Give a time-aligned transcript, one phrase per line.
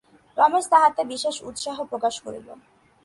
[0.37, 2.47] রমেশ তাহাতে বিশেষ উৎসাহ প্রকাশ করিল।